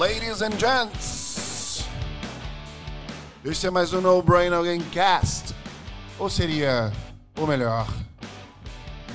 [0.00, 1.84] Ladies and gents,
[3.44, 5.54] este é mais um No Brain Again Cast.
[6.18, 6.90] Ou seria,
[7.38, 7.86] ou melhor,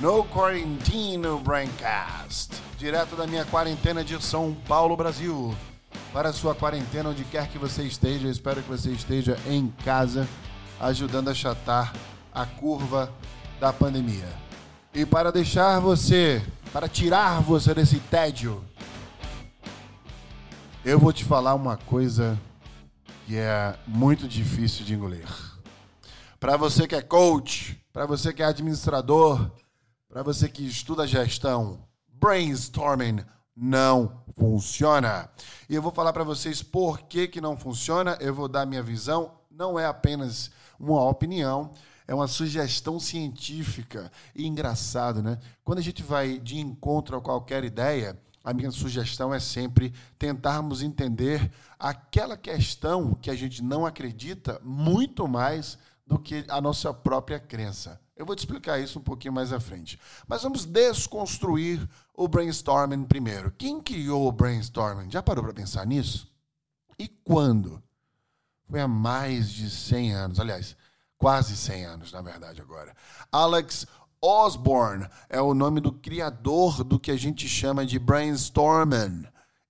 [0.00, 2.52] No Quarantine Braincast.
[2.78, 5.52] Direto da minha quarentena de São Paulo, Brasil.
[6.12, 10.28] Para a sua quarentena, onde quer que você esteja, espero que você esteja em casa,
[10.78, 11.92] ajudando a achatar
[12.32, 13.12] a curva
[13.58, 14.28] da pandemia.
[14.94, 16.40] E para deixar você,
[16.72, 18.62] para tirar você desse tédio,
[20.86, 22.40] eu vou te falar uma coisa
[23.26, 25.26] que é muito difícil de engolir.
[26.38, 29.50] Para você que é coach, para você que é administrador,
[30.08, 33.24] para você que estuda gestão, brainstorming
[33.56, 35.28] não funciona.
[35.68, 38.80] E eu vou falar para vocês por que, que não funciona, eu vou dar minha
[38.80, 41.72] visão, não é apenas uma opinião,
[42.06, 44.08] é uma sugestão científica.
[44.36, 45.40] E engraçado, né?
[45.64, 50.80] Quando a gente vai de encontro a qualquer ideia, a minha sugestão é sempre tentarmos
[50.80, 57.40] entender aquela questão que a gente não acredita muito mais do que a nossa própria
[57.40, 58.00] crença.
[58.16, 59.98] Eu vou te explicar isso um pouquinho mais à frente.
[60.28, 63.50] Mas vamos desconstruir o brainstorming primeiro.
[63.50, 65.10] Quem criou o brainstorming?
[65.10, 66.32] Já parou para pensar nisso?
[66.96, 67.82] E quando?
[68.70, 70.38] Foi há mais de 100 anos.
[70.38, 70.76] Aliás,
[71.18, 72.94] quase 100 anos, na verdade, agora.
[73.32, 73.88] Alex
[74.20, 79.26] Osborne é o nome do criador do que a gente chama de brainstorming.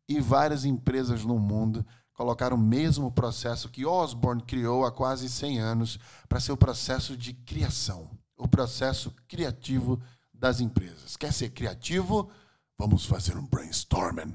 [0.08, 5.58] E várias empresas no mundo colocaram o mesmo processo que Osborne criou há quase 100
[5.60, 10.00] anos para ser o processo de criação, o processo criativo
[10.32, 11.16] das empresas.
[11.16, 12.30] Quer ser criativo?
[12.78, 14.34] Vamos fazer um brainstorming.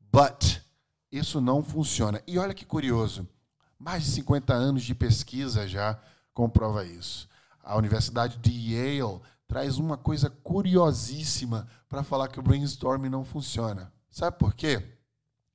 [0.00, 0.60] But
[1.10, 2.22] isso não funciona.
[2.26, 3.28] E olha que curioso,
[3.78, 5.98] mais de 50 anos de pesquisa já
[6.32, 7.28] comprova isso.
[7.62, 13.92] A Universidade de Yale traz uma coisa curiosíssima para falar que o brainstorming não funciona.
[14.10, 14.82] Sabe por quê?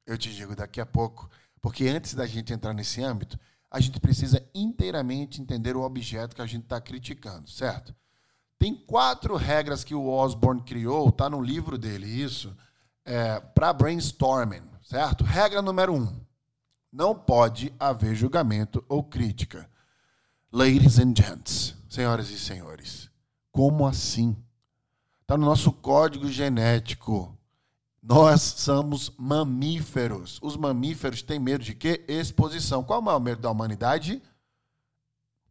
[0.06, 1.30] Eu te digo daqui a pouco.
[1.62, 6.42] Porque antes da gente entrar nesse âmbito, a gente precisa inteiramente entender o objeto que
[6.42, 7.96] a gente está criticando, certo?
[8.58, 12.56] Tem quatro regras que o Osborne criou, está no livro dele, isso,
[13.06, 15.24] é, para brainstorming, certo?
[15.24, 16.14] Regra número um:
[16.92, 19.70] não pode haver julgamento ou crítica.
[20.52, 23.10] Ladies and gents, senhoras e senhores,
[23.52, 24.36] como assim?
[25.22, 27.38] Está no nosso código genético.
[28.02, 30.40] Nós somos mamíferos.
[30.42, 32.04] Os mamíferos têm medo de quê?
[32.08, 32.84] Exposição.
[32.84, 34.22] Qual é o maior medo da humanidade?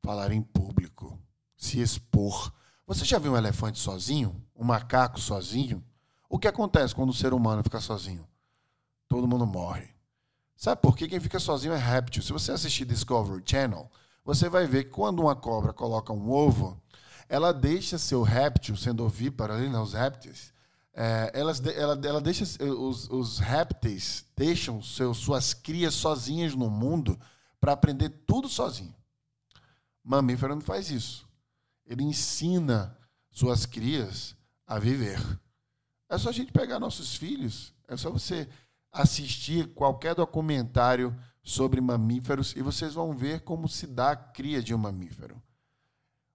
[0.02, 1.18] Falar em público,
[1.56, 2.52] se expor.
[2.86, 4.34] Você já viu um elefante sozinho?
[4.56, 5.84] Um macaco sozinho?
[6.28, 8.26] O que acontece quando o ser humano fica sozinho?
[9.08, 9.88] Todo mundo morre.
[10.56, 11.08] Sabe por quê?
[11.08, 12.22] Quem fica sozinho é réptil.
[12.22, 13.90] Se você assistir Discovery Channel,
[14.24, 16.80] você vai ver que quando uma cobra coloca um ovo,
[17.30, 20.52] ela deixa seu réptil, sendo ovíparo ali, né, os répteis,
[20.92, 27.16] é, elas, ela, ela deixa os, os répteis deixam seus, suas crias sozinhas no mundo
[27.60, 28.92] para aprender tudo sozinho.
[30.02, 31.24] Mamífero não faz isso.
[31.86, 32.98] Ele ensina
[33.30, 34.34] suas crias
[34.66, 35.20] a viver.
[36.08, 38.48] É só a gente pegar nossos filhos, é só você
[38.90, 44.74] assistir qualquer documentário sobre mamíferos e vocês vão ver como se dá a cria de
[44.74, 45.40] um mamífero.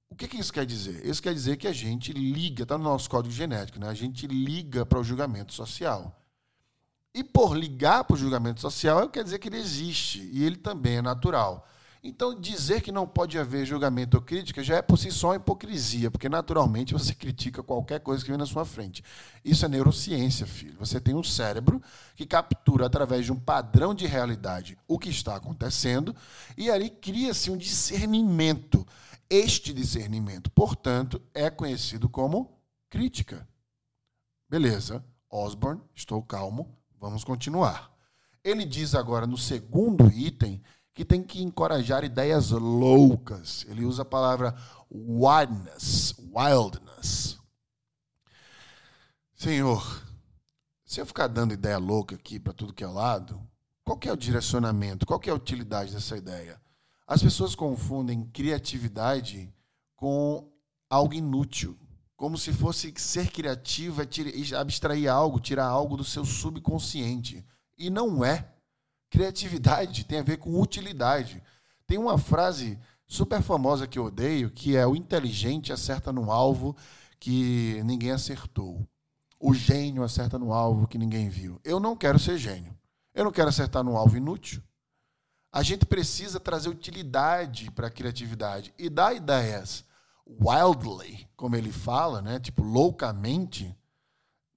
[0.10, 1.06] O que, que isso quer dizer?
[1.06, 3.90] Isso quer dizer que a gente liga, está no nosso código genético, né?
[3.90, 6.22] a gente liga para o julgamento social.
[7.14, 10.98] E por ligar para o julgamento social, quer dizer que ele existe e ele também
[10.98, 11.68] é natural.
[12.08, 16.12] Então, dizer que não pode haver julgamento ou crítica já é por si só hipocrisia,
[16.12, 19.04] porque naturalmente você critica qualquer coisa que vem na sua frente.
[19.44, 20.76] Isso é neurociência, filho.
[20.78, 21.82] Você tem um cérebro
[22.16, 26.16] que captura através de um padrão de realidade o que está acontecendo
[26.56, 28.86] e ali cria-se um discernimento
[29.36, 32.58] este discernimento, portanto, é conhecido como
[32.90, 33.48] crítica.
[34.50, 37.92] Beleza, Osborne, estou calmo, vamos continuar.
[38.44, 40.62] Ele diz agora no segundo item
[40.94, 43.66] que tem que encorajar ideias loucas.
[43.68, 44.56] Ele usa a palavra
[44.90, 47.38] wildness, wildness.
[49.36, 50.04] Senhor,
[50.86, 53.46] se eu ficar dando ideia louca aqui para tudo que é lado,
[53.84, 55.06] qual que é o direcionamento?
[55.06, 56.62] Qual que é a utilidade dessa ideia?
[57.08, 59.54] As pessoas confundem criatividade
[59.96, 60.52] com
[60.90, 61.78] algo inútil.
[62.16, 67.46] Como se fosse ser criativo é abstrair algo, tirar algo do seu subconsciente.
[67.78, 68.52] E não é.
[69.10, 71.44] Criatividade tem a ver com utilidade.
[71.86, 76.76] Tem uma frase super famosa que eu odeio, que é o inteligente acerta no alvo
[77.20, 78.88] que ninguém acertou.
[79.40, 81.60] O gênio acerta no alvo que ninguém viu.
[81.64, 82.76] Eu não quero ser gênio.
[83.14, 84.64] Eu não quero acertar no alvo inútil.
[85.56, 89.86] A gente precisa trazer utilidade para a criatividade e dar ideias
[90.28, 92.42] wildly, como ele fala, né?
[92.42, 93.74] Tipo, loucamente,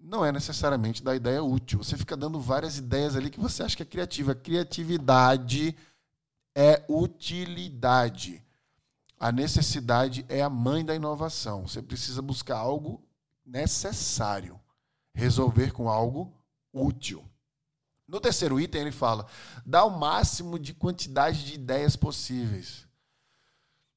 [0.01, 1.85] não é necessariamente da ideia útil.
[1.85, 4.35] Você fica dando várias ideias ali que você acha que é criativa.
[4.35, 5.77] Criatividade
[6.53, 8.45] é utilidade.
[9.21, 11.69] A necessidade é a mãe da inovação.
[11.69, 13.01] Você precisa buscar algo
[13.47, 14.59] necessário,
[15.15, 16.35] resolver com algo
[16.73, 17.25] útil.
[18.09, 19.27] No terceiro item, ele fala:
[19.67, 22.87] dá o máximo de quantidade de ideias possíveis.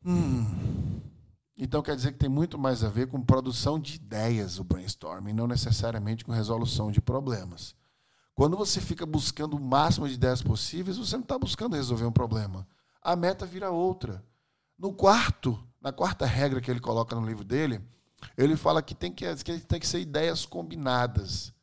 [0.05, 0.99] Hum.
[1.57, 5.31] Então quer dizer que tem muito mais a ver com produção de ideias o brainstorming,
[5.31, 7.75] não necessariamente com resolução de problemas.
[8.33, 12.11] Quando você fica buscando o máximo de ideias possíveis, você não está buscando resolver um
[12.11, 12.67] problema.
[13.01, 14.23] A meta vira outra.
[14.77, 17.79] No quarto, na quarta regra que ele coloca no livro dele,
[18.35, 21.53] ele fala que tem que, que tem que ser ideias combinadas.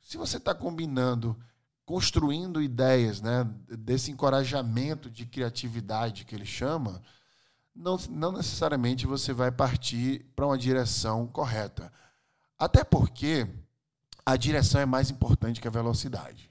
[0.00, 1.36] Se você está combinando,
[1.84, 7.02] construindo ideias, né, desse encorajamento de criatividade que ele chama,
[7.74, 11.92] não, não necessariamente você vai partir para uma direção correta.
[12.58, 13.48] Até porque
[14.24, 16.50] a direção é mais importante que a velocidade.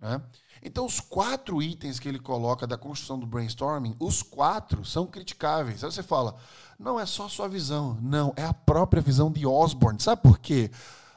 [0.00, 0.22] Né?
[0.62, 5.84] Então, os quatro itens que ele coloca da construção do brainstorming, os quatro são criticáveis.
[5.84, 6.36] Aí você fala,
[6.78, 7.98] não é só sua visão.
[8.00, 10.00] Não, é a própria visão de Osborne.
[10.00, 10.70] Sabe por quê?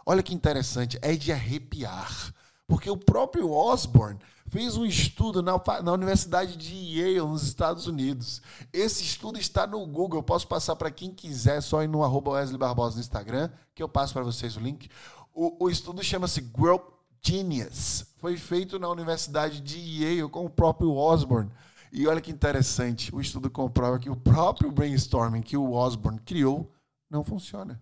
[0.06, 2.34] Olha que interessante, é de arrepiar.
[2.72, 8.42] Porque o próprio Osborne fez um estudo na, na Universidade de Yale, nos Estados Unidos.
[8.72, 10.20] Esse estudo está no Google.
[10.20, 13.84] Eu posso passar para quem quiser, só ir no arroba Wesley Barbosa no Instagram, que
[13.84, 14.90] eu passo para vocês o link.
[15.34, 18.06] O, o estudo chama-se Growth Genius.
[18.20, 21.52] Foi feito na Universidade de Yale com o próprio Osborne.
[21.92, 26.72] E olha que interessante, o estudo comprova que o próprio brainstorming que o Osborne criou
[27.10, 27.82] não funciona.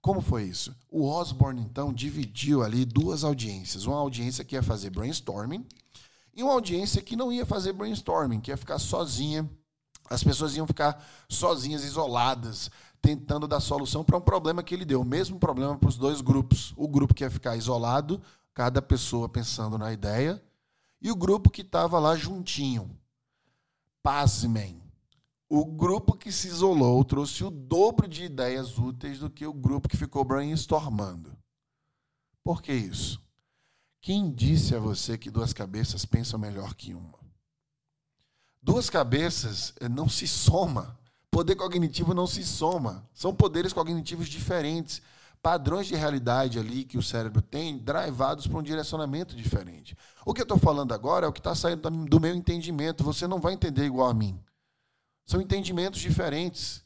[0.00, 0.74] Como foi isso?
[0.90, 3.84] O Osborne, então, dividiu ali duas audiências.
[3.84, 5.66] Uma audiência que ia fazer brainstorming
[6.34, 9.48] e uma audiência que não ia fazer brainstorming, que ia ficar sozinha.
[10.08, 12.70] As pessoas iam ficar sozinhas, isoladas,
[13.00, 15.02] tentando dar solução para um problema que ele deu.
[15.02, 16.72] O mesmo problema para os dois grupos.
[16.76, 18.20] O grupo que ia ficar isolado,
[18.54, 20.42] cada pessoa pensando na ideia,
[21.00, 22.90] e o grupo que estava lá juntinho.
[24.02, 24.80] Pasmem.
[25.52, 29.88] O grupo que se isolou trouxe o dobro de ideias úteis do que o grupo
[29.88, 31.36] que ficou brainstormando.
[32.44, 33.20] Por que isso?
[34.00, 37.18] Quem disse a você que duas cabeças pensam melhor que uma?
[38.62, 40.96] Duas cabeças eh, não se soma.
[41.32, 43.04] Poder cognitivo não se soma.
[43.12, 45.02] São poderes cognitivos diferentes,
[45.42, 49.96] padrões de realidade ali que o cérebro tem, drivados para um direcionamento diferente.
[50.24, 53.02] O que eu estou falando agora é o que está saindo do meu entendimento.
[53.02, 54.40] Você não vai entender igual a mim.
[55.30, 56.82] São entendimentos diferentes.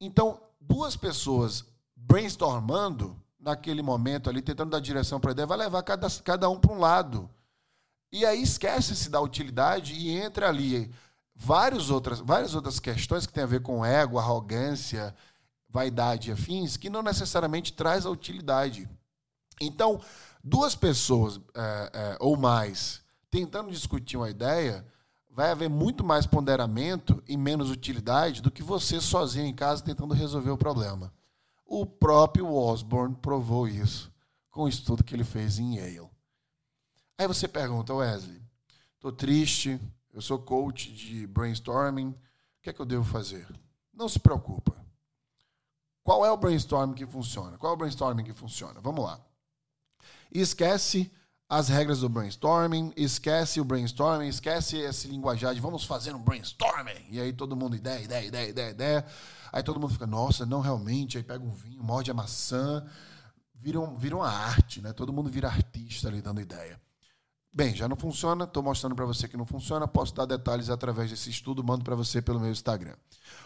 [0.00, 1.64] Então, duas pessoas
[1.94, 6.58] brainstormando naquele momento ali, tentando dar direção para a ideia, vai levar cada, cada um
[6.58, 7.30] para um lado.
[8.10, 10.92] E aí esquece-se da utilidade e entra ali
[11.32, 15.14] várias outras, várias outras questões que têm a ver com ego, arrogância,
[15.68, 18.90] vaidade e afins, que não necessariamente traz a utilidade.
[19.60, 20.00] Então,
[20.42, 23.00] duas pessoas é, é, ou mais
[23.30, 24.84] tentando discutir uma ideia,
[25.38, 30.12] vai haver muito mais ponderamento e menos utilidade do que você sozinho em casa tentando
[30.12, 31.12] resolver o problema.
[31.64, 34.12] O próprio Osborne provou isso
[34.50, 36.10] com o estudo que ele fez em Yale.
[37.16, 38.42] Aí você pergunta, Wesley,
[38.96, 39.80] estou triste,
[40.12, 42.16] eu sou coach de brainstorming, o
[42.60, 43.46] que é que eu devo fazer?
[43.94, 44.74] Não se preocupa.
[46.02, 47.56] Qual é o brainstorming que funciona?
[47.58, 48.80] Qual é o brainstorming que funciona?
[48.80, 49.20] Vamos lá.
[50.32, 51.08] esquece
[51.48, 57.06] as regras do brainstorming, esquece o brainstorming, esquece esse linguajar de vamos fazer um brainstorming.
[57.10, 59.06] E aí todo mundo, ideia, ideia, ideia, ideia, ideia.
[59.50, 61.16] Aí todo mundo fica, nossa, não realmente.
[61.16, 62.86] Aí pega um vinho, morde a maçã.
[63.54, 64.92] Vira, um, vira uma arte, né?
[64.92, 66.78] Todo mundo vira artista ali dando ideia.
[67.50, 71.10] Bem, já não funciona, estou mostrando para você que não funciona, posso dar detalhes através
[71.10, 72.94] desse estudo, mando para você pelo meu Instagram.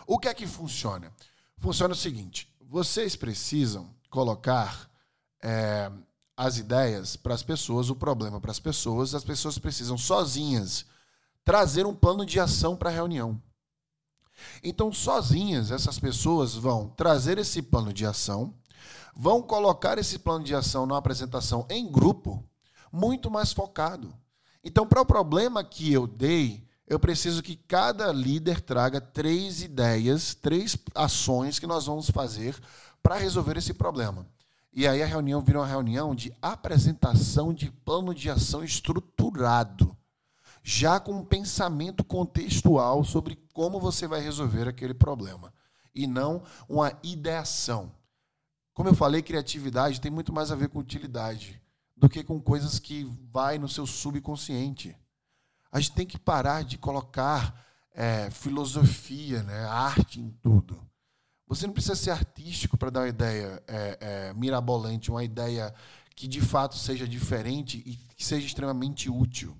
[0.08, 1.12] O que é que funciona?
[1.56, 4.90] Funciona o seguinte: vocês precisam colocar
[5.40, 5.90] é,
[6.36, 10.86] as ideias para as pessoas, o problema para as pessoas, as pessoas precisam sozinhas
[11.44, 13.40] trazer um plano de ação para a reunião.
[14.62, 18.54] Então, sozinhas, essas pessoas vão trazer esse plano de ação,
[19.14, 22.42] vão colocar esse plano de ação numa apresentação em grupo,
[22.90, 24.14] muito mais focado.
[24.64, 30.34] Então, para o problema que eu dei, eu preciso que cada líder traga três ideias,
[30.34, 32.58] três ações que nós vamos fazer
[33.02, 34.26] para resolver esse problema.
[34.72, 39.94] E aí a reunião vira uma reunião de apresentação de plano de ação estruturado,
[40.62, 45.52] já com um pensamento contextual sobre como você vai resolver aquele problema,
[45.94, 47.92] e não uma ideação.
[48.72, 51.60] Como eu falei, criatividade tem muito mais a ver com utilidade
[51.94, 54.96] do que com coisas que vai no seu subconsciente.
[55.70, 57.62] A gente tem que parar de colocar
[57.94, 60.80] é, filosofia, né, arte em tudo.
[61.54, 65.74] Você não precisa ser artístico para dar uma ideia é, é, mirabolante, uma ideia
[66.16, 69.54] que de fato seja diferente e que seja extremamente útil.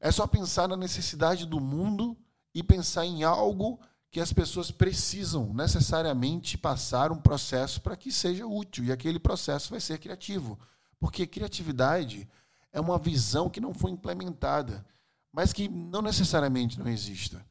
[0.00, 2.16] É só pensar na necessidade do mundo
[2.54, 3.78] e pensar em algo
[4.10, 8.84] que as pessoas precisam necessariamente passar um processo para que seja útil.
[8.84, 10.58] E aquele processo vai ser criativo.
[10.98, 12.26] Porque criatividade
[12.72, 14.82] é uma visão que não foi implementada,
[15.30, 17.44] mas que não necessariamente não exista.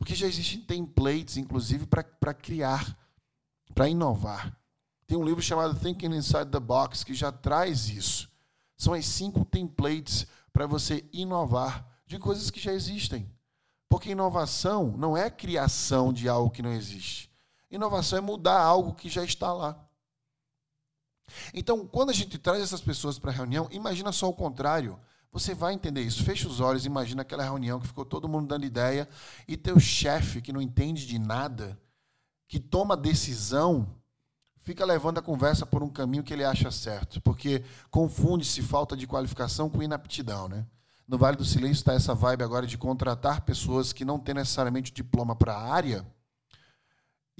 [0.00, 2.96] Porque já existem templates, inclusive, para criar,
[3.74, 4.58] para inovar.
[5.06, 8.30] Tem um livro chamado Thinking Inside the Box que já traz isso.
[8.78, 13.30] São as cinco templates para você inovar de coisas que já existem.
[13.90, 17.30] Porque inovação não é criação de algo que não existe.
[17.70, 19.86] Inovação é mudar algo que já está lá.
[21.52, 24.98] Então, quando a gente traz essas pessoas para a reunião, imagina só o contrário.
[25.32, 26.24] Você vai entender isso.
[26.24, 29.08] Fecha os olhos, imagina aquela reunião que ficou todo mundo dando ideia
[29.46, 31.80] e teu chefe, que não entende de nada,
[32.48, 33.86] que toma decisão,
[34.60, 39.06] fica levando a conversa por um caminho que ele acha certo, porque confunde-se falta de
[39.06, 40.66] qualificação com inaptidão, né?
[41.06, 44.92] No Vale do Silêncio está essa vibe agora de contratar pessoas que não têm necessariamente
[44.92, 46.06] diploma para a área.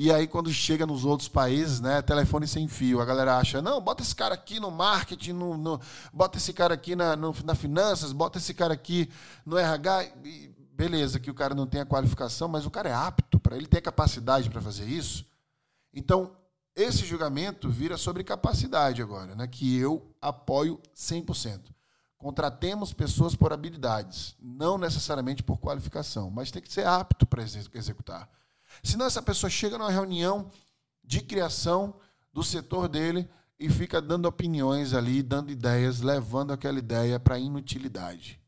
[0.02, 3.82] E aí, quando chega nos outros países, né, telefone sem fio, a galera acha, não,
[3.82, 5.78] bota esse cara aqui no marketing, no, no
[6.10, 9.10] bota esse cara aqui na, no, na finanças, bota esse cara aqui
[9.44, 10.04] no RH.
[10.24, 13.58] E beleza, que o cara não tem a qualificação, mas o cara é apto para
[13.58, 15.26] ele ter capacidade para fazer isso.
[15.92, 16.34] Então,
[16.74, 21.60] esse julgamento vira sobre capacidade agora, né, que eu apoio 100%.
[22.16, 28.39] Contratemos pessoas por habilidades, não necessariamente por qualificação, mas tem que ser apto para executar.
[28.82, 30.50] Senão essa pessoa chega numa reunião
[31.04, 31.94] de criação
[32.32, 38.40] do setor dele e fica dando opiniões ali, dando ideias, levando aquela ideia para inutilidade.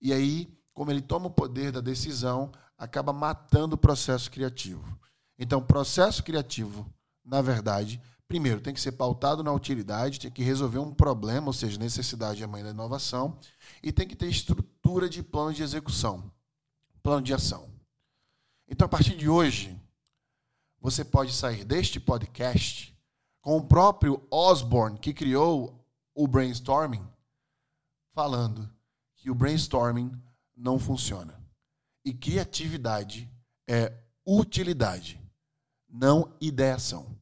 [0.00, 4.98] E aí, como ele toma o poder da decisão, acaba matando o processo criativo.
[5.38, 6.90] Então, processo criativo,
[7.24, 11.52] na verdade, primeiro, tem que ser pautado na utilidade, tem que resolver um problema, ou
[11.52, 13.38] seja, necessidade é mãe da inovação,
[13.82, 16.30] e tem que ter estrutura de plano de execução,
[17.02, 17.75] plano de ação.
[18.68, 19.78] Então, a partir de hoje,
[20.80, 22.96] você pode sair deste podcast
[23.40, 27.06] com o próprio Osborne, que criou o brainstorming,
[28.12, 28.68] falando
[29.14, 30.10] que o brainstorming
[30.56, 31.40] não funciona.
[32.04, 33.30] E criatividade
[33.68, 33.92] é
[34.26, 35.20] utilidade,
[35.88, 37.16] não ideação.